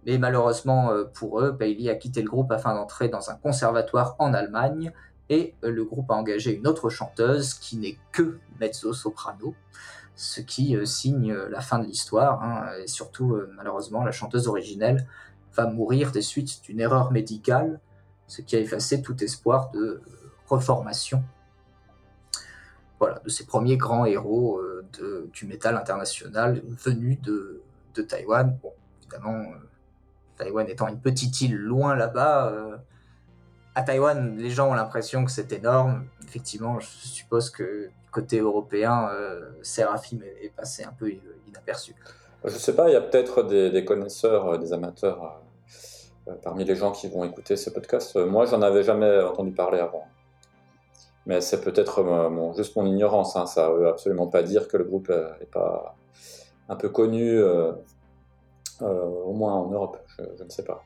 [0.05, 4.15] Mais malheureusement euh, pour eux, Bailey a quitté le groupe afin d'entrer dans un conservatoire
[4.19, 4.91] en Allemagne,
[5.29, 9.55] et euh, le groupe a engagé une autre chanteuse qui n'est que mezzo-soprano,
[10.15, 14.47] ce qui euh, signe euh, la fin de l'histoire, hein, et surtout malheureusement la chanteuse
[14.47, 15.07] originelle
[15.55, 17.79] va mourir des suites d'une erreur médicale,
[18.27, 20.01] ce qui a effacé tout espoir de
[20.47, 21.23] reformation
[22.99, 24.61] voilà, de ces premiers grands héros
[25.33, 27.61] du métal international venus de,
[27.95, 28.57] de Taïwan.
[28.63, 28.71] Bon,
[29.01, 29.43] évidemment,
[30.37, 32.81] Taïwan étant une petite île loin là-bas,
[33.75, 36.05] à Taïwan, les gens ont l'impression que c'est énorme.
[36.23, 41.11] Effectivement, je suppose que côté européen, euh, Seraphim est, passé un peu
[41.47, 41.95] inaperçu.
[42.45, 45.41] Je ne sais pas, il y a peut-être des, connaisseurs, euh, des amateurs
[46.27, 48.15] euh, parmi les gens qui vont écouter ce podcast.
[48.15, 50.05] Moi, j'en avais jamais entendu parler avant.
[51.25, 52.03] Mais c'est peut-être
[52.55, 53.35] juste mon ignorance.
[53.35, 53.45] Hein.
[53.45, 55.95] Ça ne veut absolument pas dire que le groupe n'est pas
[56.67, 57.41] un peu connu,
[58.81, 59.97] au moins en Europe.
[60.19, 60.83] je ne sais pas.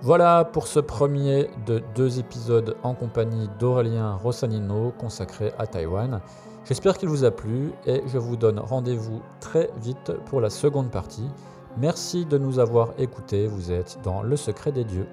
[0.00, 6.20] Voilà pour ce premier de deux épisodes en compagnie d'Aurélien Rossanino consacré à Taïwan.
[6.64, 10.92] J'espère qu'il vous a plu et je vous donne rendez-vous très vite pour la seconde
[10.92, 11.28] partie.
[11.76, 15.08] Merci de nous avoir écoutés, vous êtes dans Le Secret des Dieux.